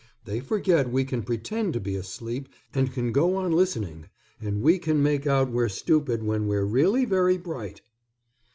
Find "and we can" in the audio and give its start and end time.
4.41-5.03